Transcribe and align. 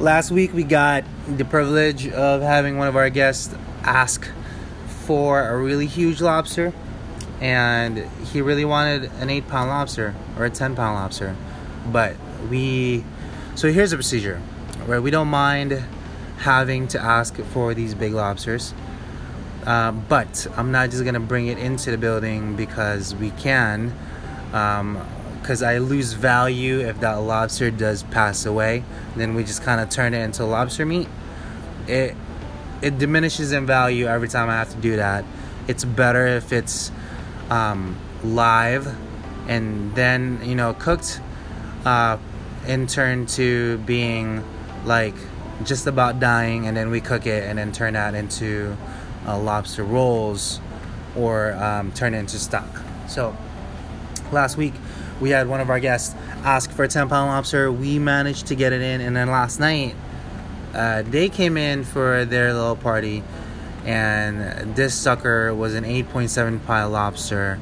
last 0.00 0.30
week 0.30 0.52
we 0.52 0.62
got 0.62 1.04
the 1.26 1.44
privilege 1.44 2.08
of 2.08 2.40
having 2.40 2.78
one 2.78 2.88
of 2.88 2.96
our 2.96 3.10
guests 3.10 3.54
ask 3.82 4.28
for 4.86 5.48
a 5.48 5.56
really 5.56 5.86
huge 5.86 6.20
lobster, 6.20 6.72
and 7.40 7.98
he 8.32 8.40
really 8.40 8.64
wanted 8.64 9.10
an 9.20 9.30
eight 9.30 9.48
pound 9.48 9.70
lobster 9.70 10.14
or 10.36 10.44
a 10.44 10.50
10 10.50 10.76
pound 10.76 10.94
lobster. 10.94 11.34
But 11.90 12.16
we, 12.50 13.04
so 13.54 13.72
here's 13.72 13.90
the 13.90 13.96
procedure, 13.96 14.40
right? 14.86 15.00
We 15.00 15.10
don't 15.10 15.28
mind 15.28 15.82
having 16.38 16.86
to 16.88 17.00
ask 17.00 17.36
for 17.36 17.74
these 17.74 17.94
big 17.94 18.12
lobsters. 18.12 18.74
Uh, 19.66 19.90
but 19.90 20.46
I'm 20.56 20.70
not 20.70 20.90
just 20.90 21.04
gonna 21.04 21.20
bring 21.20 21.48
it 21.48 21.58
into 21.58 21.90
the 21.90 21.98
building 21.98 22.54
because 22.54 23.14
we 23.14 23.30
can, 23.30 23.92
because 25.48 25.62
I 25.62 25.78
lose 25.78 26.12
value 26.12 26.80
if 26.80 27.00
that 27.00 27.14
lobster 27.14 27.70
does 27.70 28.02
pass 28.02 28.44
away. 28.44 28.84
Then 29.16 29.34
we 29.34 29.44
just 29.44 29.62
kind 29.62 29.80
of 29.80 29.88
turn 29.88 30.12
it 30.12 30.18
into 30.18 30.44
lobster 30.44 30.84
meat. 30.84 31.08
It 31.86 32.14
it 32.82 32.98
diminishes 32.98 33.52
in 33.52 33.64
value 33.64 34.04
every 34.04 34.28
time 34.28 34.50
I 34.50 34.56
have 34.56 34.68
to 34.72 34.76
do 34.76 34.96
that. 34.96 35.24
It's 35.66 35.86
better 35.86 36.26
if 36.26 36.52
it's 36.52 36.92
um, 37.48 37.96
live 38.22 38.94
and 39.48 39.94
then 39.94 40.42
you 40.44 40.54
know 40.54 40.74
cooked, 40.74 41.18
uh, 41.86 42.18
in 42.66 42.86
turn 42.86 43.24
to 43.38 43.78
being 43.78 44.44
like 44.84 45.14
just 45.64 45.86
about 45.86 46.20
dying, 46.20 46.66
and 46.66 46.76
then 46.76 46.90
we 46.90 47.00
cook 47.00 47.26
it 47.26 47.44
and 47.44 47.58
then 47.58 47.72
turn 47.72 47.94
that 47.94 48.14
into 48.14 48.76
uh, 49.26 49.38
lobster 49.38 49.82
rolls 49.82 50.60
or 51.16 51.54
um, 51.54 51.90
turn 51.92 52.12
it 52.12 52.18
into 52.18 52.38
stock. 52.38 52.68
So 53.08 53.34
last 54.30 54.58
week 54.58 54.74
we 55.20 55.30
had 55.30 55.48
one 55.48 55.60
of 55.60 55.70
our 55.70 55.80
guests 55.80 56.14
ask 56.44 56.70
for 56.70 56.84
a 56.84 56.88
10 56.88 57.08
pound 57.08 57.30
lobster. 57.30 57.70
We 57.72 57.98
managed 57.98 58.46
to 58.48 58.54
get 58.54 58.72
it 58.72 58.80
in, 58.80 59.00
and 59.00 59.16
then 59.16 59.28
last 59.28 59.58
night 59.58 59.94
uh, 60.74 61.02
they 61.02 61.28
came 61.28 61.56
in 61.56 61.84
for 61.84 62.24
their 62.24 62.52
little 62.52 62.76
party, 62.76 63.22
and 63.84 64.74
this 64.76 64.94
sucker 64.94 65.54
was 65.54 65.74
an 65.74 65.84
8.7 65.84 66.64
pound 66.64 66.92
lobster, 66.92 67.58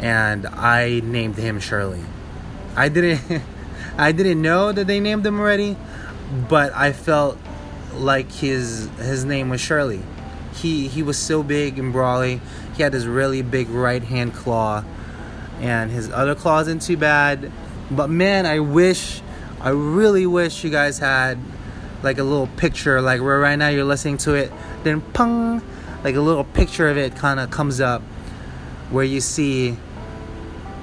and 0.00 0.46
I 0.46 1.00
named 1.04 1.36
him 1.36 1.60
Shirley. 1.60 2.02
I 2.76 2.88
didn't, 2.88 3.42
I 3.98 4.12
didn't 4.12 4.42
know 4.42 4.72
that 4.72 4.86
they 4.86 5.00
named 5.00 5.26
him 5.26 5.38
already, 5.38 5.76
but 6.48 6.74
I 6.74 6.92
felt 6.92 7.38
like 7.94 8.30
his 8.30 8.88
his 8.98 9.24
name 9.24 9.48
was 9.48 9.60
Shirley. 9.60 10.02
He 10.54 10.88
he 10.88 11.02
was 11.02 11.18
so 11.18 11.42
big 11.42 11.78
and 11.78 11.92
brawly. 11.92 12.40
He 12.76 12.82
had 12.82 12.92
this 12.92 13.04
really 13.04 13.42
big 13.42 13.68
right 13.68 14.02
hand 14.02 14.34
claw, 14.34 14.84
and 15.60 15.90
his 15.90 16.10
other 16.10 16.34
claw 16.34 16.60
isn't 16.60 16.82
too 16.82 16.96
bad. 16.96 17.50
But 17.90 18.10
man, 18.10 18.46
I 18.46 18.60
wish, 18.60 19.22
I 19.60 19.70
really 19.70 20.26
wish 20.26 20.64
you 20.64 20.70
guys 20.70 20.98
had 20.98 21.38
like 22.02 22.18
a 22.18 22.22
little 22.22 22.46
picture, 22.46 23.00
like 23.00 23.20
where 23.20 23.38
right 23.38 23.56
now 23.56 23.68
you're 23.68 23.84
listening 23.84 24.18
to 24.18 24.34
it, 24.34 24.52
then 24.84 25.00
pung, 25.00 25.62
like 26.04 26.14
a 26.14 26.20
little 26.20 26.44
picture 26.44 26.88
of 26.88 26.96
it 26.96 27.16
kind 27.16 27.40
of 27.40 27.50
comes 27.50 27.80
up, 27.80 28.02
where 28.90 29.04
you 29.04 29.20
see 29.20 29.76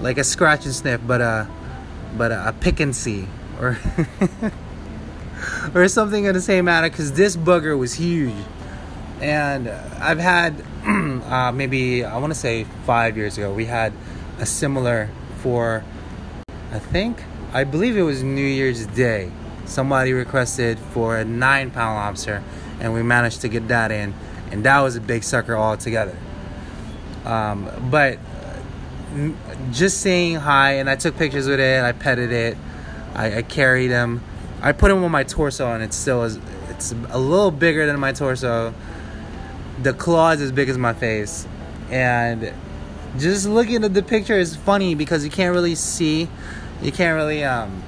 like 0.00 0.18
a 0.18 0.24
scratch 0.24 0.64
and 0.64 0.74
sniff, 0.74 1.00
but 1.06 1.20
a 1.20 1.48
but 2.16 2.32
a, 2.32 2.48
a 2.48 2.52
pick 2.52 2.80
and 2.80 2.94
see 2.94 3.26
or. 3.60 3.78
or 5.74 5.86
something 5.88 6.26
of 6.26 6.34
the 6.34 6.40
same 6.40 6.64
matter 6.64 6.88
because 6.88 7.12
this 7.12 7.36
bugger 7.36 7.78
was 7.78 7.94
huge 7.94 8.34
and 9.20 9.68
i've 10.00 10.18
had 10.18 10.54
uh, 10.84 11.52
maybe 11.52 12.04
i 12.04 12.18
want 12.18 12.32
to 12.32 12.38
say 12.38 12.64
five 12.84 13.16
years 13.16 13.38
ago 13.38 13.52
we 13.52 13.64
had 13.64 13.92
a 14.38 14.46
similar 14.46 15.10
for 15.38 15.84
i 16.72 16.78
think 16.78 17.22
i 17.52 17.64
believe 17.64 17.96
it 17.96 18.02
was 18.02 18.22
new 18.22 18.40
year's 18.40 18.86
day 18.86 19.30
somebody 19.64 20.12
requested 20.12 20.78
for 20.78 21.16
a 21.16 21.24
nine 21.24 21.70
pound 21.70 21.96
lobster 21.96 22.42
and 22.80 22.92
we 22.94 23.02
managed 23.02 23.40
to 23.40 23.48
get 23.48 23.68
that 23.68 23.90
in 23.90 24.14
and 24.50 24.64
that 24.64 24.80
was 24.80 24.96
a 24.96 25.00
big 25.00 25.22
sucker 25.22 25.56
altogether 25.56 26.16
um, 27.24 27.70
but 27.90 28.18
just 29.72 30.00
saying 30.00 30.36
hi 30.36 30.72
and 30.72 30.88
i 30.88 30.96
took 30.96 31.16
pictures 31.16 31.46
with 31.46 31.60
it 31.60 31.82
i 31.82 31.92
petted 31.92 32.32
it 32.32 32.56
i, 33.14 33.38
I 33.38 33.42
carried 33.42 33.90
him 33.90 34.22
I 34.60 34.72
put 34.72 34.90
him 34.90 35.04
on 35.04 35.10
my 35.10 35.22
torso 35.22 35.72
and 35.72 35.82
it 35.82 35.92
still 35.92 36.24
is 36.24 36.38
it's 36.70 36.92
a 37.10 37.18
little 37.18 37.50
bigger 37.50 37.86
than 37.86 37.98
my 37.98 38.12
torso. 38.12 38.74
The 39.82 39.92
claw 39.92 40.30
is 40.30 40.40
as 40.40 40.52
big 40.52 40.68
as 40.68 40.76
my 40.78 40.92
face. 40.92 41.46
And 41.90 42.52
just 43.16 43.48
looking 43.48 43.84
at 43.84 43.94
the 43.94 44.02
picture 44.02 44.38
is 44.38 44.54
funny 44.54 44.94
because 44.94 45.24
you 45.24 45.30
can't 45.30 45.54
really 45.54 45.74
see 45.74 46.28
you 46.82 46.92
can't 46.92 47.16
really 47.16 47.44
um 47.44 47.82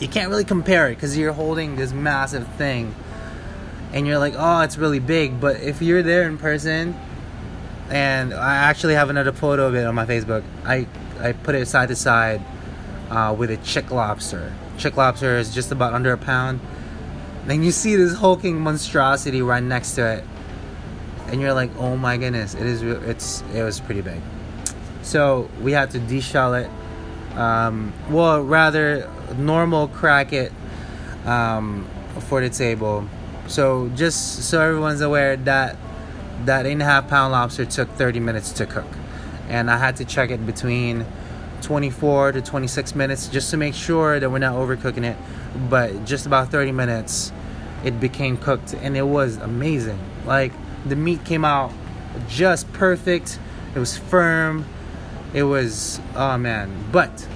you 0.00 0.08
can't 0.08 0.28
really 0.28 0.44
compare 0.44 0.88
it 0.88 0.94
because 0.94 1.16
you're 1.16 1.32
holding 1.32 1.76
this 1.76 1.92
massive 1.92 2.46
thing 2.54 2.94
and 3.92 4.06
you're 4.06 4.18
like 4.18 4.34
oh 4.36 4.60
it's 4.60 4.78
really 4.78 5.00
big. 5.00 5.40
But 5.40 5.60
if 5.60 5.82
you're 5.82 6.02
there 6.02 6.28
in 6.28 6.38
person 6.38 6.98
and 7.90 8.32
i 8.32 8.56
actually 8.56 8.94
have 8.94 9.10
another 9.10 9.30
photo 9.30 9.66
of 9.66 9.74
it 9.74 9.84
on 9.84 9.94
my 9.94 10.06
facebook 10.06 10.42
i 10.64 10.86
i 11.20 11.32
put 11.32 11.54
it 11.54 11.68
side 11.68 11.86
to 11.86 11.94
side 11.94 12.40
uh, 13.10 13.34
with 13.36 13.50
a 13.50 13.56
chick 13.58 13.90
lobster. 13.90 14.52
Chick 14.78 14.96
lobster 14.96 15.36
is 15.38 15.54
just 15.54 15.70
about 15.70 15.94
under 15.94 16.12
a 16.12 16.18
pound. 16.18 16.60
Then 17.46 17.62
you 17.62 17.70
see 17.70 17.96
this 17.96 18.14
hulking 18.14 18.60
monstrosity 18.60 19.42
right 19.42 19.62
next 19.62 19.94
to 19.96 20.18
it, 20.18 20.24
and 21.34 21.42
you're 21.42 21.52
like, 21.52 21.70
"Oh 21.78 21.96
my 21.96 22.16
goodness, 22.16 22.54
it 22.54 22.62
is. 22.62 22.80
It's 22.82 23.42
it 23.52 23.62
was 23.64 23.80
pretty 23.80 24.02
big." 24.02 24.20
So 25.02 25.50
we 25.60 25.72
had 25.72 25.90
to 25.90 25.98
deshell 25.98 26.54
it. 26.62 26.70
Um, 27.36 27.92
well, 28.08 28.40
rather 28.40 29.10
normal 29.36 29.88
crack 29.88 30.32
it 30.32 30.52
um, 31.26 31.86
for 32.28 32.40
the 32.40 32.50
table. 32.50 33.08
So 33.48 33.90
just 33.96 34.44
so 34.44 34.60
everyone's 34.60 35.00
aware 35.00 35.36
that 35.38 35.76
that 36.44 36.66
eight 36.66 36.72
and 36.72 36.82
a 36.82 36.84
half 36.84 37.08
pound 37.08 37.32
lobster 37.32 37.64
took 37.64 37.90
30 37.90 38.20
minutes 38.20 38.52
to 38.52 38.66
cook, 38.66 38.86
and 39.48 39.68
I 39.68 39.76
had 39.76 39.96
to 39.96 40.04
check 40.04 40.30
it 40.30 40.46
between 40.46 41.04
24 41.62 42.32
to 42.32 42.42
26 42.42 42.94
minutes 42.94 43.26
just 43.26 43.50
to 43.50 43.56
make 43.56 43.74
sure 43.74 44.20
that 44.20 44.30
we're 44.30 44.38
not 44.38 44.54
overcooking 44.54 45.04
it. 45.04 45.16
But 45.68 46.04
just 46.04 46.26
about 46.26 46.52
30 46.52 46.70
minutes, 46.70 47.32
it 47.84 47.98
became 47.98 48.36
cooked 48.36 48.74
and 48.74 48.96
it 48.96 49.06
was 49.06 49.36
amazing. 49.38 49.98
Like 50.26 50.52
the 50.86 50.96
meat 50.96 51.24
came 51.24 51.44
out 51.44 51.72
just 52.28 52.72
perfect. 52.72 53.38
It 53.74 53.78
was 53.78 53.96
firm. 53.96 54.66
It 55.32 55.44
was 55.44 56.00
oh 56.14 56.38
man. 56.38 56.72
But 56.92 57.26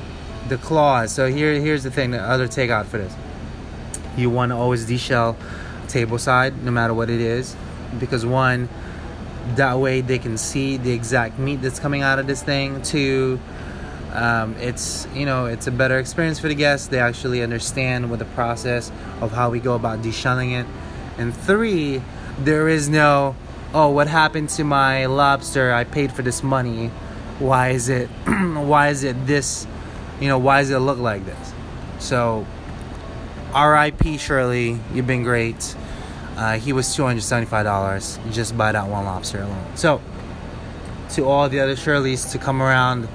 the 0.48 0.58
claws. 0.58 1.12
So 1.12 1.30
here 1.30 1.60
here's 1.60 1.82
the 1.82 1.90
thing. 1.90 2.10
The 2.10 2.20
other 2.20 2.48
takeout 2.48 2.86
for 2.86 2.98
this. 2.98 3.14
You 4.16 4.30
want 4.30 4.50
to 4.50 4.56
always 4.56 4.86
deshell 4.86 5.36
table 5.88 6.18
side, 6.18 6.62
no 6.64 6.70
matter 6.70 6.92
what 6.92 7.08
it 7.08 7.20
is, 7.20 7.56
because 7.98 8.26
one, 8.26 8.68
that 9.54 9.78
way 9.78 10.00
they 10.00 10.18
can 10.18 10.36
see 10.36 10.76
the 10.76 10.92
exact 10.92 11.38
meat 11.38 11.62
that's 11.62 11.78
coming 11.78 12.02
out 12.02 12.18
of 12.18 12.26
this 12.26 12.42
thing. 12.42 12.82
Two 12.82 13.38
um, 14.12 14.56
it's 14.56 15.06
you 15.14 15.26
know 15.26 15.46
it's 15.46 15.66
a 15.66 15.70
better 15.70 15.98
experience 15.98 16.38
for 16.38 16.48
the 16.48 16.54
guests 16.54 16.88
they 16.88 16.98
actually 16.98 17.42
understand 17.42 18.10
what 18.10 18.18
the 18.18 18.24
process 18.26 18.90
of 19.20 19.32
how 19.32 19.50
we 19.50 19.60
go 19.60 19.74
about 19.74 20.02
deshelling 20.02 20.52
it 20.52 20.66
and 21.18 21.36
three 21.36 22.02
there 22.38 22.68
is 22.68 22.88
no 22.88 23.34
oh 23.74 23.88
what 23.88 24.08
happened 24.08 24.48
to 24.48 24.64
my 24.64 25.06
lobster 25.06 25.72
i 25.72 25.84
paid 25.84 26.12
for 26.12 26.22
this 26.22 26.42
money 26.42 26.88
why 27.38 27.70
is 27.70 27.88
it 27.88 28.06
why 28.26 28.88
is 28.88 29.04
it 29.04 29.26
this 29.26 29.66
you 30.20 30.28
know 30.28 30.38
why 30.38 30.60
does 30.60 30.70
it 30.70 30.78
look 30.78 30.98
like 30.98 31.24
this 31.24 31.52
so 31.98 32.46
rip 33.54 34.02
shirley 34.18 34.78
you've 34.92 35.06
been 35.06 35.22
great 35.22 35.76
uh, 36.36 36.56
he 36.56 36.72
was 36.72 36.86
$275 36.96 38.32
just 38.32 38.56
by 38.56 38.70
that 38.70 38.86
one 38.86 39.04
lobster 39.04 39.42
alone 39.42 39.76
so 39.76 40.00
to 41.10 41.24
all 41.24 41.48
the 41.48 41.58
other 41.58 41.74
shirleys 41.74 42.30
to 42.30 42.38
come 42.38 42.62
around 42.62 43.08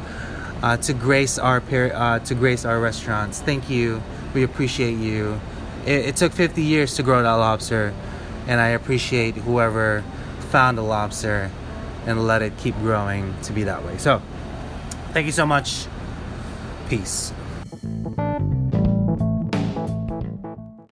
uh, 0.64 0.78
to 0.78 0.94
grace 0.94 1.38
our 1.38 1.62
uh, 1.72 2.20
to 2.20 2.34
grace 2.34 2.66
our 2.66 2.80
restaurants. 2.80 3.42
Thank 3.42 3.70
you. 3.70 4.02
We 4.34 4.44
appreciate 4.44 4.98
you. 4.98 5.40
It, 5.86 6.06
it, 6.06 6.16
took 6.16 6.32
50 6.32 6.62
years 6.62 6.96
to 6.96 7.04
grow 7.04 7.22
that 7.22 7.34
lobster, 7.34 7.94
and 8.48 8.60
I 8.60 8.70
appreciate 8.70 9.36
whoever 9.36 10.04
found 10.50 10.78
the 10.78 10.84
lobster 10.84 11.52
and 12.06 12.26
let 12.28 12.42
it 12.42 12.58
keep 12.58 12.76
growing 12.76 13.34
to 13.44 13.54
be 13.54 13.64
that 13.64 13.86
way. 13.86 13.98
So, 13.98 14.22
thank 15.12 15.26
you 15.26 15.32
so 15.32 15.46
much. 15.46 15.88
Peace. 16.90 17.34